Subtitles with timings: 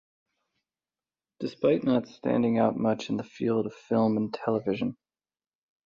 [1.41, 4.97] Despite not standing out much in the field of film and television.